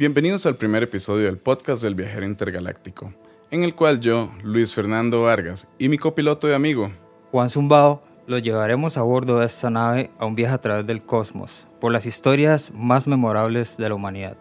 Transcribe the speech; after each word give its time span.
Bienvenidos 0.00 0.46
al 0.46 0.56
primer 0.56 0.82
episodio 0.82 1.26
del 1.26 1.36
podcast 1.36 1.82
del 1.82 1.94
viajero 1.94 2.24
intergaláctico, 2.24 3.12
en 3.50 3.64
el 3.64 3.74
cual 3.74 4.00
yo, 4.00 4.30
Luis 4.42 4.72
Fernando 4.72 5.20
Vargas, 5.20 5.68
y 5.78 5.90
mi 5.90 5.98
copiloto 5.98 6.48
y 6.48 6.54
amigo, 6.54 6.90
Juan 7.30 7.50
Zumbao, 7.50 8.02
lo 8.26 8.38
llevaremos 8.38 8.96
a 8.96 9.02
bordo 9.02 9.40
de 9.40 9.44
esta 9.44 9.68
nave 9.68 10.10
a 10.18 10.24
un 10.24 10.34
viaje 10.34 10.54
a 10.54 10.60
través 10.62 10.86
del 10.86 11.02
cosmos, 11.04 11.68
por 11.82 11.92
las 11.92 12.06
historias 12.06 12.72
más 12.74 13.06
memorables 13.06 13.76
de 13.76 13.90
la 13.90 13.94
humanidad. 13.94 14.38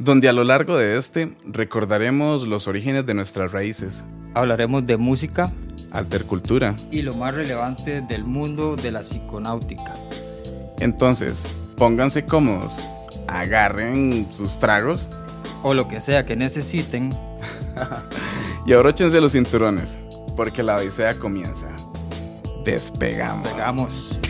donde 0.00 0.28
a 0.28 0.32
lo 0.32 0.42
largo 0.42 0.76
de 0.76 0.96
este 0.96 1.36
recordaremos 1.46 2.48
los 2.48 2.66
orígenes 2.66 3.06
de 3.06 3.14
nuestras 3.14 3.52
raíces, 3.52 4.04
Hablaremos 4.34 4.84
de 4.84 4.96
música 4.96 5.52
altercultura. 5.92 6.74
y 6.90 7.02
lo 7.02 7.14
más 7.14 7.32
relevante 7.32 8.00
del 8.00 8.24
mundo 8.24 8.74
de 8.74 8.90
la 8.90 9.02
psiconáutica. 9.04 9.94
Entonces, 10.80 11.46
pónganse 11.76 12.26
cómodos, 12.26 12.74
agarren 13.34 14.26
sus 14.32 14.58
tragos 14.58 15.08
O 15.62 15.74
lo 15.74 15.88
que 15.88 16.00
sea 16.00 16.24
que 16.24 16.36
necesiten. 16.36 17.10
y 18.66 18.72
abróchense 18.72 19.20
los 19.20 19.32
cinturones, 19.32 19.96
porque 20.36 20.62
la 20.62 20.76
odisea 20.76 21.14
comienza. 21.14 21.68
Despegamos. 22.64 23.48
Pegamos. 23.48 24.20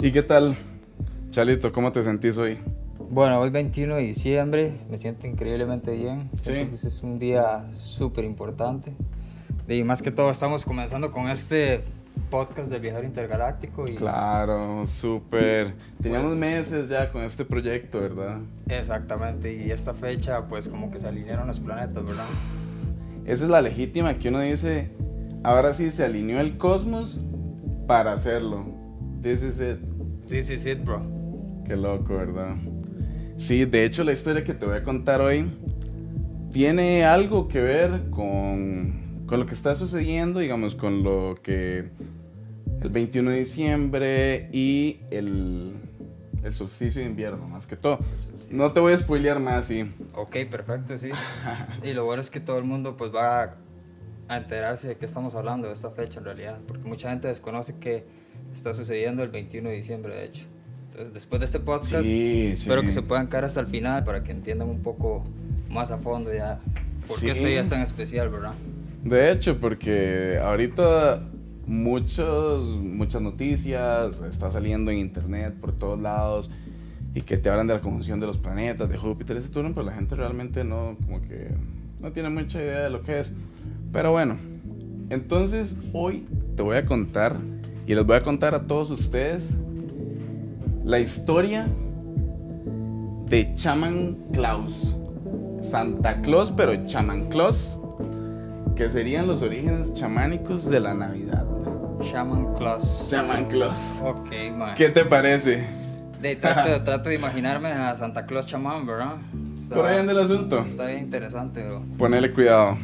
¿Y 0.00 0.12
qué 0.12 0.22
tal, 0.22 0.56
Chalito? 1.30 1.72
¿Cómo 1.72 1.92
te 1.92 2.02
sentís 2.02 2.36
hoy? 2.36 2.58
Bueno, 3.10 3.40
hoy 3.40 3.50
21 3.50 3.96
de 3.96 4.02
diciembre, 4.02 4.72
me 4.90 4.98
siento 4.98 5.26
increíblemente 5.26 5.92
bien. 5.92 6.28
Sí. 6.42 6.52
Ese 6.52 6.88
es 6.88 7.02
un 7.02 7.18
día 7.18 7.66
súper 7.72 8.24
importante. 8.24 8.92
Y 9.68 9.82
más 9.84 10.02
que 10.02 10.10
todo 10.10 10.30
estamos 10.30 10.64
comenzando 10.64 11.10
con 11.10 11.28
este 11.28 11.82
podcast 12.30 12.70
del 12.70 12.80
viajero 12.80 13.04
intergaláctico. 13.06 13.88
Y 13.88 13.94
Claro, 13.94 14.86
súper. 14.86 15.74
Teníamos 16.02 16.30
Pues- 16.30 16.40
meses 16.40 16.88
ya 16.88 17.10
con 17.10 17.22
este 17.22 17.44
proyecto, 17.44 18.00
¿verdad? 18.00 18.38
Exactamente, 18.68 19.52
y 19.54 19.70
esta 19.70 19.94
fecha 19.94 20.46
pues 20.48 20.68
como 20.68 20.90
que 20.90 20.98
se 20.98 21.06
alinearon 21.08 21.46
los 21.46 21.60
planetas, 21.60 22.04
¿verdad? 22.04 22.24
Esa 23.24 23.44
es 23.44 23.50
la 23.50 23.60
legítima 23.62 24.14
que 24.14 24.28
uno 24.28 24.40
dice, 24.40 24.90
ahora 25.42 25.74
sí 25.74 25.90
se 25.90 26.04
alineó 26.04 26.40
el 26.40 26.58
cosmos 26.58 27.20
para 27.86 28.12
hacerlo. 28.12 28.75
This 29.26 29.42
is 29.42 29.60
it. 29.60 29.80
This 30.28 30.50
is 30.50 30.66
it, 30.66 30.84
bro. 30.84 31.02
Qué 31.66 31.74
loco, 31.74 32.16
¿verdad? 32.16 32.54
Sí, 33.36 33.64
de 33.64 33.84
hecho 33.84 34.04
la 34.04 34.12
historia 34.12 34.44
que 34.44 34.54
te 34.54 34.64
voy 34.64 34.76
a 34.76 34.84
contar 34.84 35.20
hoy 35.20 35.50
tiene 36.52 37.04
algo 37.04 37.48
que 37.48 37.60
ver 37.60 38.08
con, 38.10 39.24
con 39.26 39.40
lo 39.40 39.46
que 39.46 39.54
está 39.54 39.74
sucediendo, 39.74 40.38
digamos, 40.38 40.76
con 40.76 41.02
lo 41.02 41.34
que 41.42 41.88
el 42.80 42.88
21 42.88 43.32
de 43.32 43.38
diciembre 43.40 44.48
y 44.52 45.00
el, 45.10 45.72
el 46.44 46.52
solsticio 46.52 47.02
de 47.02 47.08
invierno, 47.08 47.48
más 47.48 47.66
que 47.66 47.74
todo. 47.74 47.98
No 48.52 48.70
te 48.70 48.78
voy 48.78 48.92
a 48.92 48.98
spoilear 48.98 49.40
más, 49.40 49.66
sí. 49.66 49.90
Ok, 50.14 50.36
perfecto, 50.48 50.96
sí. 50.96 51.10
y 51.82 51.94
lo 51.94 52.04
bueno 52.04 52.20
es 52.20 52.30
que 52.30 52.38
todo 52.38 52.58
el 52.58 52.64
mundo 52.64 52.96
pues 52.96 53.12
va 53.12 53.56
a, 54.28 54.36
enterarse 54.36 54.88
de 54.88 54.96
qué 54.96 55.06
estamos 55.06 55.34
hablando 55.34 55.66
de 55.68 55.72
esta 55.74 55.90
fecha 55.90 56.18
en 56.18 56.24
realidad, 56.24 56.58
porque 56.66 56.86
mucha 56.88 57.10
gente 57.10 57.28
desconoce 57.28 57.74
que 57.78 58.04
está 58.52 58.72
sucediendo 58.74 59.22
el 59.22 59.30
21 59.30 59.68
de 59.70 59.76
diciembre, 59.76 60.14
de 60.14 60.24
hecho. 60.24 60.44
Entonces, 60.90 61.12
después 61.12 61.40
de 61.40 61.46
este 61.46 61.60
podcast, 61.60 62.04
Sí, 62.04 62.48
espero 62.54 62.80
sí. 62.80 62.86
que 62.86 62.92
se 62.92 63.02
puedan 63.02 63.28
quedar 63.28 63.44
hasta 63.44 63.60
el 63.60 63.66
final 63.66 64.02
para 64.04 64.22
que 64.22 64.32
entiendan 64.32 64.68
un 64.68 64.82
poco 64.82 65.24
más 65.68 65.90
a 65.90 65.98
fondo 65.98 66.32
ya 66.32 66.58
por 67.06 67.18
Sí. 67.18 67.26
qué 67.26 67.32
este 67.32 67.48
día 67.48 67.60
es 67.60 67.68
tan 67.68 67.82
especial, 67.82 68.28
¿verdad? 68.30 68.54
De 69.04 69.30
hecho, 69.30 69.58
porque 69.60 70.38
ahorita 70.42 71.22
muchos, 71.66 72.68
muchas 72.80 73.20
noticias 73.22 74.20
está 74.22 74.50
saliendo 74.50 74.90
en 74.90 74.98
internet 74.98 75.54
por 75.60 75.72
todos 75.72 76.00
lados 76.00 76.50
y 77.14 77.22
que 77.22 77.36
te 77.36 77.48
hablan 77.50 77.66
de 77.66 77.74
la 77.74 77.80
conjunción 77.80 78.20
de 78.20 78.26
los 78.26 78.38
planetas, 78.38 78.88
de 78.88 78.96
Júpiter, 78.96 79.36
ese 79.36 79.48
turno, 79.48 79.70
pero 79.74 79.86
la 79.86 79.92
gente 79.92 80.14
realmente 80.16 80.64
no, 80.64 80.96
como 81.06 81.20
que 81.22 81.48
no 82.00 82.12
tiene 82.12 82.30
mucha 82.30 82.58
idea 82.58 82.80
de 82.80 82.90
lo 82.90 83.02
que 83.02 83.20
es. 83.20 83.32
Pero 83.92 84.12
bueno, 84.12 84.36
entonces 85.10 85.76
hoy 85.92 86.26
te 86.56 86.62
voy 86.62 86.76
a 86.76 86.86
contar 86.86 87.36
y 87.86 87.94
les 87.94 88.04
voy 88.04 88.16
a 88.16 88.22
contar 88.22 88.54
a 88.54 88.66
todos 88.66 88.90
ustedes 88.90 89.56
la 90.84 90.98
historia 90.98 91.66
de 93.26 93.54
Chaman 93.54 94.16
Claus. 94.32 94.96
Santa 95.62 96.20
Claus, 96.20 96.52
pero 96.52 96.86
Chaman 96.86 97.28
Claus 97.28 97.80
que 98.76 98.90
serían 98.90 99.26
los 99.26 99.42
orígenes 99.42 99.94
chamánicos 99.94 100.68
de 100.68 100.80
la 100.80 100.92
Navidad. 100.92 101.44
Shaman 102.02 102.54
Claus. 102.54 103.08
Chaman 103.08 103.46
Claus. 103.46 104.00
Ok, 104.02 104.30
man. 104.54 104.74
¿Qué 104.76 104.90
te 104.90 105.04
parece? 105.04 105.64
De, 106.20 106.36
trato, 106.36 106.82
trato 106.84 107.08
de 107.08 107.14
imaginarme 107.14 107.72
a 107.72 107.96
Santa 107.96 108.26
Claus 108.26 108.44
chamán, 108.44 108.86
¿verdad? 108.86 109.16
Está, 109.66 109.74
Por 109.74 109.86
ahí 109.86 109.98
anda 109.98 110.12
el 110.12 110.20
asunto. 110.20 110.60
está 110.60 110.86
bien 110.86 111.00
interesante, 111.00 111.60
bro. 111.66 111.82
Ponele 111.98 112.32
cuidado. 112.32 112.78